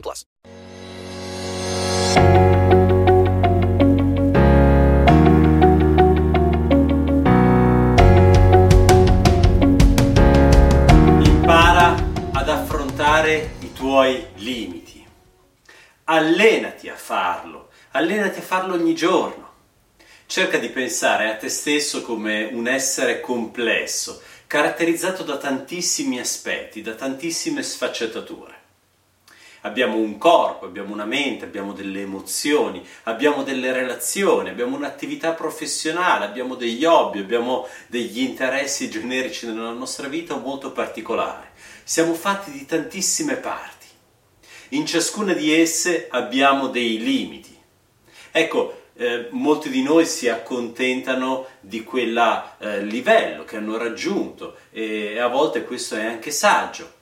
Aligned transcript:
plus. 0.00 0.24
Impara 11.22 11.94
ad 12.32 12.48
affrontare 12.48 13.56
i 13.60 13.72
tuoi 13.72 14.26
limiti. 14.36 15.06
Allenati 16.04 16.88
a 16.88 16.96
farlo, 16.96 17.68
allenati 17.92 18.38
a 18.38 18.42
farlo 18.42 18.74
ogni 18.74 18.94
giorno. 18.94 19.52
Cerca 20.26 20.58
di 20.58 20.68
pensare 20.70 21.30
a 21.30 21.36
te 21.36 21.48
stesso 21.48 22.02
come 22.02 22.44
un 22.44 22.66
essere 22.66 23.20
complesso, 23.20 24.22
caratterizzato 24.46 25.22
da 25.22 25.36
tantissimi 25.36 26.18
aspetti, 26.18 26.82
da 26.82 26.94
tantissime 26.94 27.62
sfaccettature. 27.62 28.63
Abbiamo 29.64 29.96
un 29.96 30.18
corpo, 30.18 30.66
abbiamo 30.66 30.92
una 30.92 31.06
mente, 31.06 31.46
abbiamo 31.46 31.72
delle 31.72 32.02
emozioni, 32.02 32.86
abbiamo 33.04 33.42
delle 33.42 33.72
relazioni, 33.72 34.50
abbiamo 34.50 34.76
un'attività 34.76 35.32
professionale, 35.32 36.26
abbiamo 36.26 36.54
degli 36.54 36.84
hobby, 36.84 37.20
abbiamo 37.20 37.66
degli 37.86 38.20
interessi 38.20 38.90
generici 38.90 39.46
nella 39.46 39.70
nostra 39.70 40.06
vita 40.08 40.36
molto 40.36 40.70
particolari. 40.70 41.46
Siamo 41.82 42.12
fatti 42.12 42.50
di 42.50 42.66
tantissime 42.66 43.36
parti. 43.36 43.86
In 44.70 44.84
ciascuna 44.84 45.32
di 45.32 45.58
esse 45.58 46.08
abbiamo 46.10 46.68
dei 46.68 46.98
limiti. 46.98 47.58
Ecco, 48.32 48.82
eh, 48.96 49.28
molti 49.30 49.70
di 49.70 49.82
noi 49.82 50.04
si 50.04 50.28
accontentano 50.28 51.46
di 51.60 51.82
quel 51.84 52.16
eh, 52.58 52.82
livello 52.82 53.44
che 53.44 53.56
hanno 53.56 53.78
raggiunto 53.78 54.56
e 54.70 55.18
a 55.18 55.28
volte 55.28 55.64
questo 55.64 55.96
è 55.96 56.04
anche 56.04 56.30
saggio. 56.30 56.93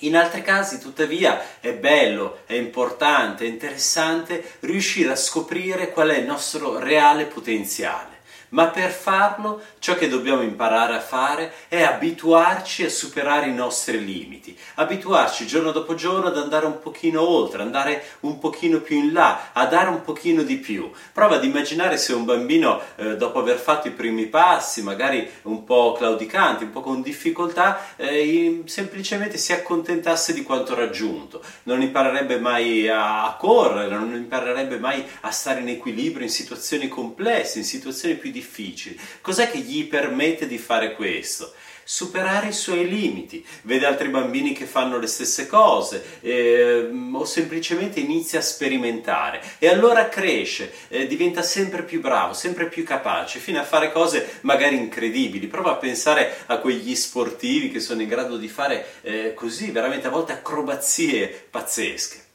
In 0.00 0.16
altri 0.16 0.42
casi, 0.42 0.78
tuttavia, 0.78 1.60
è 1.60 1.72
bello, 1.72 2.40
è 2.46 2.54
importante, 2.54 3.44
è 3.44 3.48
interessante 3.48 4.56
riuscire 4.60 5.10
a 5.10 5.16
scoprire 5.16 5.90
qual 5.90 6.10
è 6.10 6.18
il 6.18 6.26
nostro 6.26 6.78
reale 6.78 7.24
potenziale. 7.24 8.17
Ma 8.50 8.68
per 8.68 8.90
farlo, 8.90 9.60
ciò 9.78 9.94
che 9.94 10.08
dobbiamo 10.08 10.42
imparare 10.42 10.94
a 10.94 11.00
fare 11.00 11.52
è 11.68 11.82
abituarci 11.82 12.84
a 12.84 12.90
superare 12.90 13.46
i 13.46 13.52
nostri 13.52 14.02
limiti, 14.02 14.56
abituarci 14.76 15.46
giorno 15.46 15.70
dopo 15.70 15.94
giorno 15.94 16.28
ad 16.28 16.38
andare 16.38 16.64
un 16.64 16.80
pochino 16.80 17.20
oltre, 17.20 17.60
andare 17.60 18.02
un 18.20 18.38
pochino 18.38 18.80
più 18.80 18.96
in 18.96 19.12
là, 19.12 19.50
a 19.52 19.66
dare 19.66 19.90
un 19.90 20.02
pochino 20.02 20.42
di 20.42 20.56
più. 20.56 20.90
Prova 21.12 21.34
ad 21.34 21.44
immaginare 21.44 21.98
se 21.98 22.14
un 22.14 22.24
bambino, 22.24 22.80
eh, 22.96 23.16
dopo 23.16 23.38
aver 23.38 23.58
fatto 23.58 23.88
i 23.88 23.92
primi 23.92 24.26
passi, 24.26 24.82
magari 24.82 25.28
un 25.42 25.64
po' 25.64 25.92
claudicanti, 25.92 26.64
un 26.64 26.70
po' 26.70 26.80
con 26.80 27.02
difficoltà, 27.02 27.96
eh, 27.96 28.62
semplicemente 28.64 29.36
si 29.36 29.52
accontentasse 29.52 30.32
di 30.32 30.42
quanto 30.42 30.74
raggiunto. 30.74 31.42
Non 31.64 31.82
imparerebbe 31.82 32.38
mai 32.38 32.88
a 32.88 33.36
correre, 33.38 33.94
non 33.94 34.14
imparerebbe 34.14 34.78
mai 34.78 35.04
a 35.20 35.30
stare 35.30 35.60
in 35.60 35.68
equilibrio 35.68 36.24
in 36.24 36.32
situazioni 36.32 36.88
complesse, 36.88 37.58
in 37.58 37.64
situazioni 37.64 38.14
più 38.14 38.30
difficili. 38.30 38.36
Cos'è 39.20 39.50
che 39.50 39.58
gli 39.58 39.86
permette 39.86 40.46
di 40.46 40.58
fare 40.58 40.94
questo? 40.94 41.52
Superare 41.90 42.48
i 42.48 42.52
suoi 42.52 42.86
limiti, 42.86 43.42
vede 43.62 43.86
altri 43.86 44.08
bambini 44.08 44.52
che 44.52 44.66
fanno 44.66 44.98
le 44.98 45.06
stesse 45.06 45.46
cose 45.46 46.18
eh, 46.20 46.86
o 47.12 47.24
semplicemente 47.24 47.98
inizia 47.98 48.40
a 48.40 48.42
sperimentare 48.42 49.40
e 49.58 49.68
allora 49.68 50.10
cresce, 50.10 50.70
eh, 50.88 51.06
diventa 51.06 51.40
sempre 51.40 51.84
più 51.84 52.02
bravo, 52.02 52.34
sempre 52.34 52.68
più 52.68 52.84
capace, 52.84 53.38
fino 53.38 53.58
a 53.58 53.64
fare 53.64 53.90
cose 53.90 54.38
magari 54.42 54.76
incredibili. 54.76 55.46
Prova 55.46 55.70
a 55.70 55.76
pensare 55.76 56.36
a 56.44 56.58
quegli 56.58 56.94
sportivi 56.94 57.70
che 57.70 57.80
sono 57.80 58.02
in 58.02 58.08
grado 58.08 58.36
di 58.36 58.48
fare 58.48 58.86
eh, 59.00 59.32
così, 59.32 59.70
veramente 59.70 60.08
a 60.08 60.10
volte 60.10 60.32
acrobazie 60.32 61.46
pazzesche. 61.50 62.27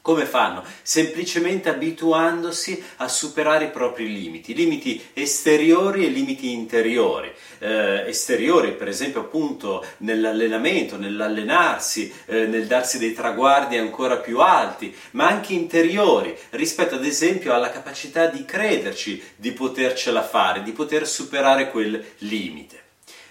Come 0.00 0.24
fanno? 0.24 0.64
Semplicemente 0.82 1.68
abituandosi 1.68 2.82
a 2.96 3.08
superare 3.08 3.66
i 3.66 3.70
propri 3.70 4.12
limiti, 4.12 4.54
limiti 4.54 5.02
esteriori 5.12 6.06
e 6.06 6.08
limiti 6.08 6.52
interiori. 6.52 7.32
Eh, 7.58 8.04
esteriori, 8.06 8.72
per 8.72 8.88
esempio, 8.88 9.20
appunto 9.20 9.84
nell'allenamento, 9.98 10.96
nell'allenarsi, 10.96 12.12
eh, 12.26 12.46
nel 12.46 12.66
darsi 12.66 12.98
dei 12.98 13.12
traguardi 13.12 13.76
ancora 13.76 14.16
più 14.16 14.40
alti, 14.40 14.94
ma 15.12 15.26
anche 15.26 15.52
interiori, 15.52 16.36
rispetto 16.50 16.94
ad 16.94 17.04
esempio 17.04 17.52
alla 17.52 17.70
capacità 17.70 18.26
di 18.26 18.44
crederci, 18.44 19.22
di 19.36 19.52
potercela 19.52 20.22
fare, 20.22 20.62
di 20.62 20.72
poter 20.72 21.06
superare 21.06 21.70
quel 21.70 22.02
limite. 22.18 22.87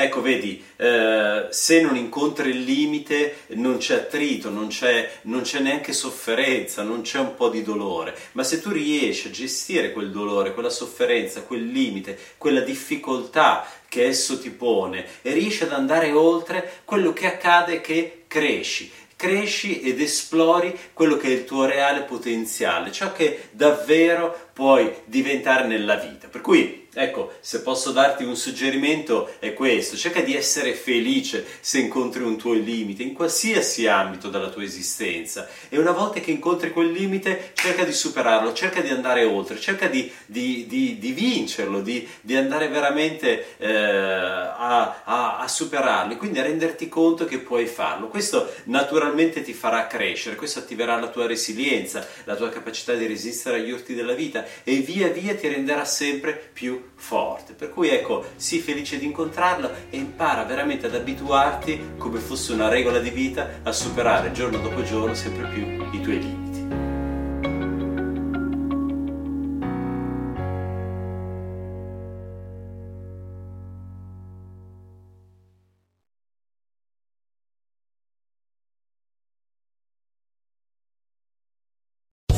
Ecco, 0.00 0.20
vedi, 0.20 0.64
eh, 0.76 1.48
se 1.50 1.80
non 1.80 1.96
incontri 1.96 2.50
il 2.50 2.62
limite 2.62 3.38
non 3.54 3.78
c'è 3.78 3.96
attrito, 3.96 4.48
non 4.48 4.68
c'è, 4.68 5.10
non 5.22 5.40
c'è 5.40 5.58
neanche 5.58 5.92
sofferenza, 5.92 6.84
non 6.84 7.00
c'è 7.00 7.18
un 7.18 7.34
po' 7.34 7.48
di 7.48 7.64
dolore, 7.64 8.16
ma 8.32 8.44
se 8.44 8.60
tu 8.60 8.70
riesci 8.70 9.26
a 9.26 9.32
gestire 9.32 9.90
quel 9.90 10.12
dolore, 10.12 10.54
quella 10.54 10.70
sofferenza, 10.70 11.42
quel 11.42 11.66
limite, 11.66 12.16
quella 12.38 12.60
difficoltà 12.60 13.66
che 13.88 14.06
esso 14.06 14.38
ti 14.38 14.50
pone 14.50 15.04
e 15.20 15.32
riesci 15.32 15.64
ad 15.64 15.72
andare 15.72 16.12
oltre, 16.12 16.74
quello 16.84 17.12
che 17.12 17.26
accade 17.26 17.78
è 17.78 17.80
che 17.80 18.22
cresci, 18.28 18.88
cresci 19.16 19.80
ed 19.80 20.00
esplori 20.00 20.78
quello 20.92 21.16
che 21.16 21.26
è 21.26 21.32
il 21.32 21.44
tuo 21.44 21.64
reale 21.64 22.02
potenziale, 22.02 22.92
ciò 22.92 23.12
che 23.12 23.48
davvero 23.50 24.50
puoi 24.52 24.94
diventare 25.06 25.66
nella 25.66 25.96
vita. 25.96 26.28
Per 26.28 26.40
cui 26.40 26.86
Ecco, 26.94 27.34
se 27.40 27.60
posso 27.60 27.92
darti 27.92 28.24
un 28.24 28.34
suggerimento 28.34 29.30
è 29.38 29.52
questo, 29.52 29.96
cerca 29.96 30.20
di 30.20 30.34
essere 30.34 30.72
felice 30.72 31.44
se 31.60 31.78
incontri 31.78 32.22
un 32.22 32.38
tuo 32.38 32.54
limite 32.54 33.02
in 33.02 33.12
qualsiasi 33.12 33.86
ambito 33.86 34.30
della 34.30 34.48
tua 34.48 34.62
esistenza 34.62 35.46
e 35.68 35.78
una 35.78 35.92
volta 35.92 36.18
che 36.20 36.30
incontri 36.30 36.72
quel 36.72 36.90
limite 36.90 37.52
cerca 37.54 37.84
di 37.84 37.92
superarlo, 37.92 38.54
cerca 38.54 38.80
di 38.80 38.88
andare 38.88 39.24
oltre, 39.24 39.60
cerca 39.60 39.86
di, 39.86 40.10
di, 40.24 40.66
di, 40.66 40.98
di 40.98 41.12
vincerlo, 41.12 41.82
di, 41.82 42.08
andare 42.34 42.68
veramente 42.68 43.56
eh, 43.58 43.70
a, 43.70 45.02
a, 45.04 45.38
a 45.38 45.48
superarlo 45.48 46.14
e 46.14 46.16
quindi 46.16 46.38
a 46.38 46.44
renderti 46.44 46.88
conto 46.88 47.26
che 47.26 47.38
puoi 47.38 47.66
farlo. 47.66 48.08
Questo 48.08 48.50
naturalmente 48.64 49.42
ti 49.42 49.52
farà 49.52 49.86
crescere, 49.86 50.36
questo 50.36 50.60
attiverà 50.60 50.98
la 50.98 51.08
tua 51.08 51.26
resilienza, 51.26 52.06
la 52.24 52.34
tua 52.34 52.48
capacità 52.48 52.94
di 52.94 53.06
resistere 53.06 53.58
agli 53.58 53.70
urti 53.70 53.94
della 53.94 54.14
vita 54.14 54.46
e 54.64 54.76
via 54.76 55.08
via 55.08 55.34
ti 55.34 55.48
renderà 55.48 55.84
sempre 55.84 56.50
forte. 56.94 57.52
Per 57.54 57.70
cui 57.70 57.88
ecco, 57.88 58.24
sii 58.36 58.60
felice 58.60 58.98
di 58.98 59.06
incontrarlo 59.06 59.70
e 59.90 59.96
impara 59.96 60.44
veramente 60.44 60.86
ad 60.86 60.94
abituarti, 60.94 61.92
come 61.96 62.18
fosse 62.18 62.52
una 62.52 62.68
regola 62.68 62.98
di 62.98 63.10
vita, 63.10 63.60
a 63.62 63.72
superare 63.72 64.32
giorno 64.32 64.58
dopo 64.58 64.82
giorno 64.82 65.14
sempre 65.14 65.48
più 65.48 65.62
i 65.92 66.00
tuoi 66.00 66.18
limiti. 66.18 66.47